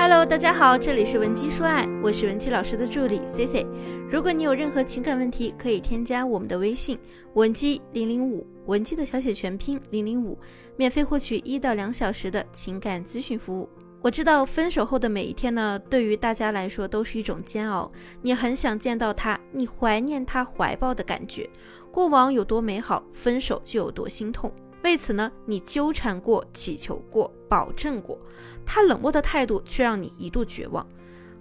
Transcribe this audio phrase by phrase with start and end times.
[0.00, 3.66] Hello，大家好，这里是文姬说爱，我是文姬老师的助理 C C。
[4.08, 6.96] 如果你有任何情感问题，可以添加我们的微信
[7.34, 10.38] 文姬零零五，文姬的小写全拼零零五，
[10.76, 13.68] 免费获取一到两小时的情感咨询服务。
[14.00, 17.90] 我知道分手后的每一天呢，对于大家来说都是一种煎熬。
[18.22, 21.50] 你很想见到他，你怀念他怀抱的感觉，
[21.90, 24.52] 过往有多美好，分手就有多心痛。
[24.82, 28.18] 为此呢，你纠缠过，祈求过，保证过，
[28.64, 30.86] 他冷漠的态度却让你一度绝望。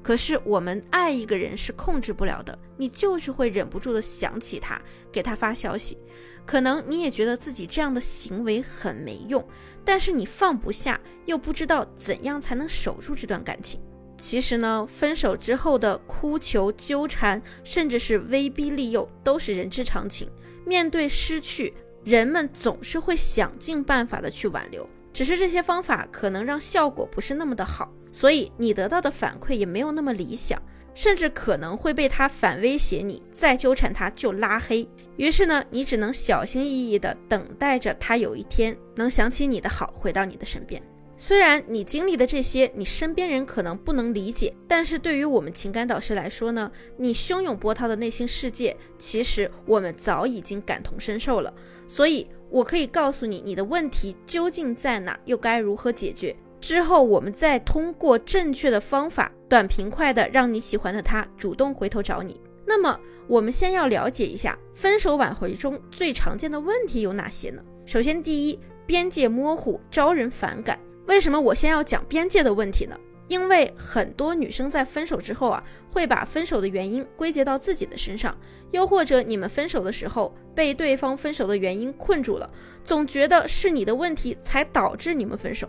[0.02, 4.81] 可是我们爱一个人是控制不了的，你就是会忍不住的想起他，
[5.12, 5.98] 给他发消息。
[6.45, 9.45] 可能你也觉得自己这样的行为很没用，
[9.84, 13.81] 但是你放不下，又不知道怎样才能守住这段感情。
[14.17, 20.29] 其实呢，分手之后的哭求、纠缠，甚至是威逼利诱，都是人之常情。
[20.65, 21.73] 面对失去。
[22.07, 30.57] 人们总是会想尽办法的去挽留，只是这些方法可能让效果不是那么的好，所以你得到的反馈也没有那么理想，
[30.93, 34.87] 甚至可能会被他反威胁你，再纠缠他就拉黑。
[35.17, 40.82] 于是呢，你只能小心翼翼的等待着他有一天能想起你的好，回到你的身边。
[41.20, 51.51] 虽然你经历的这些，你身边人可能不能理解，但是对于我们情感导师来说呢，你汹涌波涛的内心世界，其实我们早已经感同身受了。
[51.88, 56.35] 所以，我可以告诉你，你的问题究竟在哪，又该如何解决。
[56.62, 62.40] 之后，我们再通过正确的方法，短平快的让你喜欢的他主动回头找你。
[62.63, 67.63] 那么，我们先要了解一下分手挽回中最常见的问题有哪些呢？
[67.88, 70.79] 首先，第一，边界模糊，招人反感。
[71.08, 72.96] 为什么我先要讲边界的问题呢？
[73.30, 78.38] 因为很多女生在分手之后啊，会把分手的原因归结到自己的身上，
[78.72, 82.50] 又或者你们分手的时候被对方分手的原因困住了，
[82.84, 85.68] 总觉得是你的问题才导致你们分手。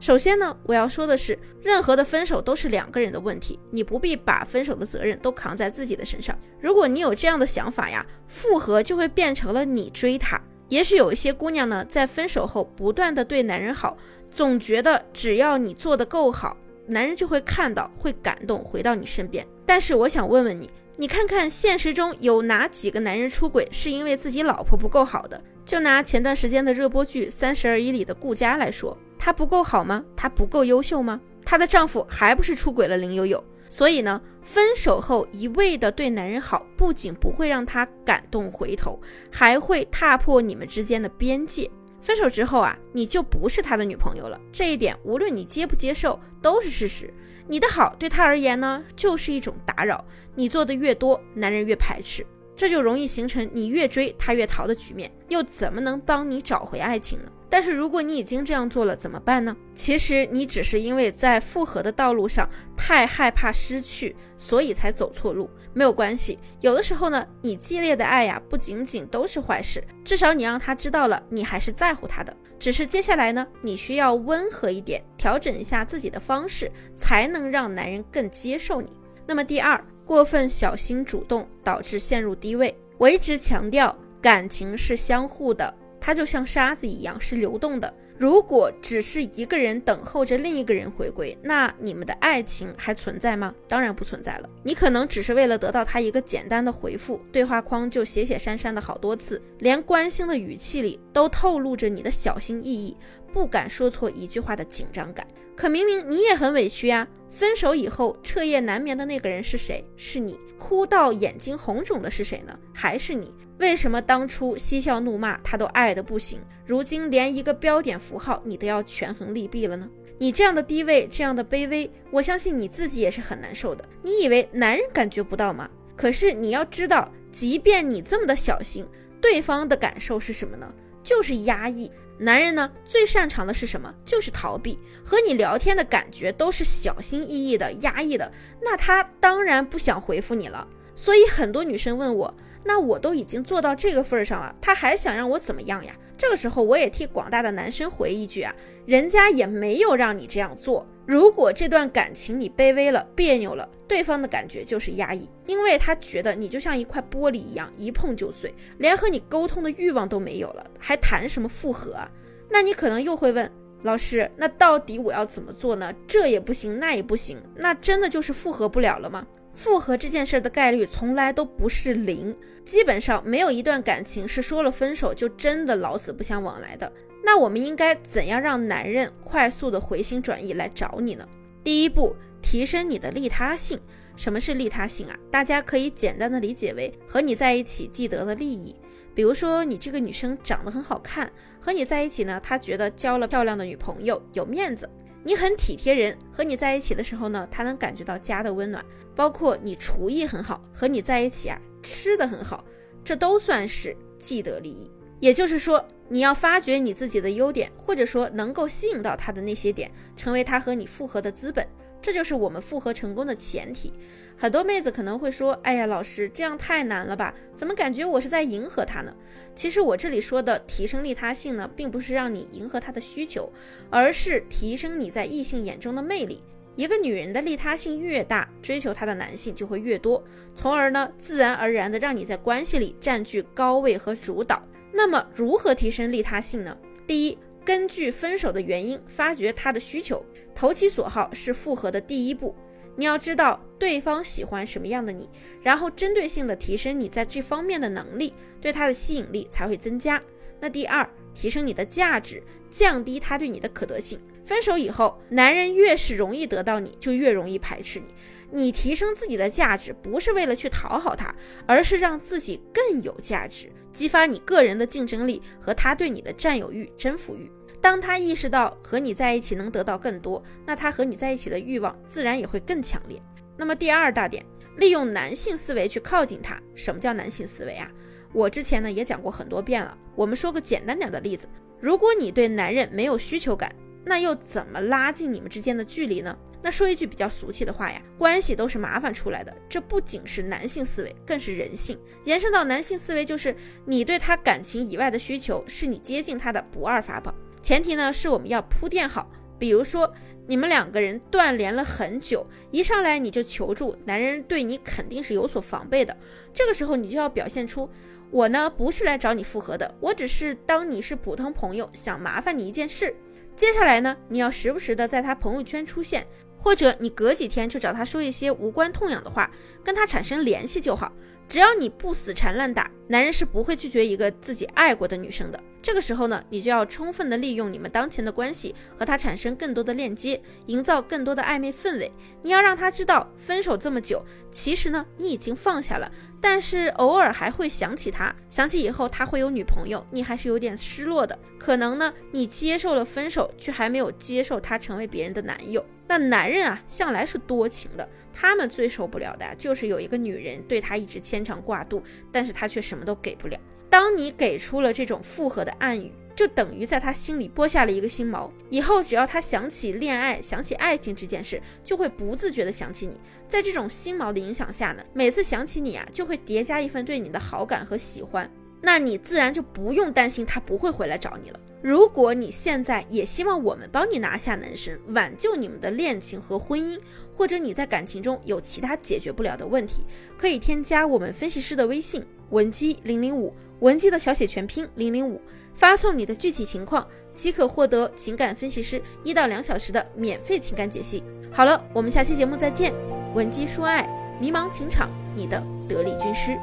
[0.00, 6.38] 首先呢，我要说的是，任何的分手都是两个人的问题，你不必把分手的责任都扛在自己的身上。
[6.60, 10.40] 如果你有这样的想法呀，复合就会变成了你追他。
[10.68, 13.96] 也许有一些姑娘呢，在分手后不断的对男人好。
[14.30, 16.54] 总觉得只要你做的够好，
[16.86, 19.46] 男人就会看到，会感动，回到你身边。
[19.64, 25.42] 但是我想问问你，你看看现实中有哪几个男人出轨是因为自己老婆不够好的？
[25.64, 30.04] 就拿前段时间的热播剧《三十而已》里的顾佳来说，她不够好吗？
[30.14, 31.18] 她不够优秀吗？
[31.44, 33.42] 她的丈夫还不是出轨了林有有？
[33.70, 41.70] 所以呢，分手后一味的对男人好，不仅不会让他感动回头，还会踏破你们之间的边界。
[42.00, 44.40] 分手之后啊，你就不是他的女朋友了。
[44.52, 47.12] 这一点，无论你接不接受，都是事实。
[47.46, 50.04] 你的好对他而言呢，就是一种打扰。
[50.34, 52.24] 你做的越多，男人越排斥，
[52.56, 57.30] 这就容易形成你越追他越逃的局面，又怎么能帮你找回爱情呢？
[57.50, 59.56] 但是如果你已经这样做了，怎么办呢？
[59.74, 65.48] 其实你只是因为在复合的道路上太害怕失去，所以才走错路。
[65.72, 69.82] 没有关系，有的时候呢，你激烈的爱呀，不仅仅都是坏事。
[70.04, 72.36] 至少你让他知道了，你还是在乎他的。
[72.58, 78.90] 只是接下来呢，你需要温和一点，调整一下自己的方式，才能让男人更接受你。
[79.26, 82.76] 那么第二，过分小心主动导致陷入低位。
[82.98, 85.72] 我一直强调，感情是相互的。
[86.00, 87.92] 它就像沙子一样，是流动的。
[88.16, 93.54] 如果只是一个人等候着另一个人回归，那你们的爱情还存在吗？
[93.68, 94.50] 当然不存在了。
[94.64, 102.96] 你可能只是为了得到他一个简单的回复，对话框就写写删删的好多次，连关心的语气里都透露着你的小心翼翼，
[103.32, 105.24] 不敢说错一句话的紧张感。
[105.58, 107.08] 可明明你也很委屈呀。
[107.28, 109.84] 分手以后彻夜难眠的那个人是谁？
[109.96, 110.38] 是你。
[110.56, 112.56] 哭到眼睛红肿的是谁呢？
[112.72, 113.34] 还是你？
[113.58, 119.90] 为什么当初嬉笑怒骂他都爱的不行，如今连一个标点符号你都要权衡利弊了呢？
[120.18, 123.84] 你这样的低位，这样的卑微，我相信你自己也是很难受的。
[124.02, 125.68] 你以为男人感觉不到吗？
[125.96, 128.86] 可是你要知道，即便你这么的小心，
[129.20, 130.72] 对方的感受是什么呢？
[131.02, 131.90] 就是压抑。
[132.18, 133.94] 男人呢，最擅长的是什么？
[134.04, 134.78] 就是逃避。
[135.04, 138.30] 和你聊天的感觉都是小心翼翼的、压抑的，
[138.60, 140.66] 那他当然不想回复你了。
[140.94, 142.34] 所以很多女生问我，
[142.64, 145.94] 那我都已经做到这个份上了，他还想让我怎么样呀？
[146.16, 148.52] 这个时候，我也替广大的男生回一句啊，
[148.84, 150.84] 人家也没有让你这样做。
[151.08, 162.10] 如果这段感情你卑微了、别扭了，对方的感觉就是压抑，因为他觉得你就像一块玻璃一样，一碰就碎，连和你沟通的欲望都没有了，还谈什么复合啊？
[162.50, 163.50] 那你可能又会问
[163.84, 165.90] 老师，那到底我要怎么做呢？
[166.06, 169.26] 这也不行，那也不行，那真的就是复合不了了吗？
[169.58, 172.32] 复合这件事的概率从来都不是零，
[172.64, 176.90] 基本上没有一段感情是说了分手就真的老死不相往来的。
[177.24, 181.28] 那我们应该怎样让男人快速的回心转意来找你呢？
[181.64, 183.80] 第一步，提升你的利他性。
[184.14, 185.18] 什么是利他性啊？
[185.28, 188.76] 大家可以简单的理解为和你在一起既得的利益。
[189.12, 191.28] 比如说，你这个女生长得很好看，
[191.60, 194.88] 和你在一起呢，她觉得交了漂亮的女朋友有面子。
[195.24, 198.84] 你很体贴人，和你在一起的时候呢，他能感觉到家的温暖。
[199.14, 202.64] 包括你厨艺很好，和你在一起啊，吃的很好，
[203.02, 204.90] 这都算是既得利益。
[205.20, 211.66] 也就是说，你要发掘你自己的优点，或者说能够吸引到他的那些点，成为他和你复合的资本。
[212.00, 213.92] 这就是我们复合成功的前提。
[214.36, 217.34] 很多妹子可能会说：“哎呀，老师，这样太难了吧？
[217.54, 219.14] 怎么感觉我是在迎合他呢？”
[219.54, 223.52] 其实我这里说的提升利他性呢，并不是让你迎合他的需求，
[223.90, 226.42] 而是提升你在异性眼中的魅力。
[226.76, 230.22] 一个女人的利他性越大，追求她的男性就会越多，
[230.54, 234.62] 从而呢，自然而然的让你在关系里占据高位和主导。
[234.92, 236.78] 那么，如何提升利他性呢？
[237.04, 237.36] 第一，
[237.68, 240.24] 根据分手的原因，发掘他的需求。
[240.54, 242.56] 投其所好是复合的第一步，
[242.96, 245.28] 你要知道对方喜欢什么样的你，
[245.62, 250.18] 然后针对性的提升你在这方面的能力，对他的吸引力才会增加。
[250.58, 254.18] 那第二，提升你的价值，降低他对你的可得性。
[254.42, 258.06] 分手以后，男人越是容易得到你，就越容易排斥你。
[258.50, 261.34] 你提升自己的价值，不是为了去讨好他，
[261.66, 267.50] 而是让自己更有价值，激发你个人的竞争力和他对你的占有欲、征服欲。
[267.88, 273.18] 当他意识到和你在一起能得到更多，那他和你在一起的欲望自然也会更强烈。
[273.56, 274.44] 那么第二大点，
[274.76, 276.60] 利用男性思维去靠近他。
[276.74, 277.90] 什么叫男性思维啊？
[278.34, 279.96] 我之前呢也讲过很多遍了。
[280.14, 281.48] 我们说个简单点的例子，
[281.80, 286.36] 如果你对男人没有需求感，那又怎么拉近你们之间的距离呢？
[286.60, 289.56] 那说一句比较俗气的话呀，关系都是麻烦出来的。
[289.66, 291.98] 这不仅是男性思维，更是人性。
[292.24, 293.56] 延伸到男性思维，就是
[293.86, 297.34] 你对他感情以外的需求，是你接近他的不二法宝。
[297.62, 300.12] 前提呢是我们要铺垫好，比如说
[300.46, 306.16] 你们两个人断联了很久，一上来你就求助，男人对你肯定是有所防备的。
[306.54, 307.88] 这个时候你就要表现出，
[308.30, 313.14] 我呢不是来找你复合的，我只是当你是普通朋友，想麻烦你一件事。
[313.54, 316.26] 接下来呢，你要时不时的在他朋友圈出现，
[316.56, 319.50] 或者你隔几天就找他说一些无关痛痒的话，
[319.82, 321.12] 跟他产生联系就好。
[321.48, 325.58] 只要你不死缠烂打，男人是不会拒绝一个自己爱过的女生的。
[325.80, 332.12] 这个时候呢，你就要充分的利用你们当前的关系，和他产生更多的链接，营造更多的暧昧氛围。
[332.42, 341.38] 你要让他知道，分手这么久，其实呢，你已经放下了，但是偶尔还会想起他，想起以后他会有女朋友，你还是有点失落的。
[341.58, 345.82] 可能呢，你接受了分手，却还没有接受他成为别人的男友。
[346.08, 348.06] 那男人啊，向来是多情的，
[348.40, 353.58] 他们最受不了的就是有一个女人对他一直牵肠挂肚，但是他却什么都给不了。
[353.90, 358.48] 当你给出了这种复合的暗语，就等于在他心里播下了一个心锚。
[358.70, 363.20] 以后只要他想起恋爱、想起爱情这件事，就会不自觉的想起你。
[363.48, 368.48] 在这种心锚的影响下呢，每次想起你啊，就会叠加一份对你的好感和喜欢。
[368.80, 371.60] 那你自然就不用担心他不会回来找你了。
[371.80, 376.98] 如果你现在也希望我们帮你拿下男神，挽救你们的恋情和婚姻，
[377.34, 380.04] 或者你在感情中有其他解决不了的问题，
[380.36, 385.40] 可以添加我们分析师的微信文姬零零五，文姬的小写全拼零零五，
[385.72, 391.22] 发送你的具体情况，即可获得情感分析师一到两小时的免费情感解析。
[391.52, 392.92] 好了，我们下期节目再见。
[393.34, 394.08] 文姬说爱，
[394.40, 396.58] 迷茫情场，你的得力军师。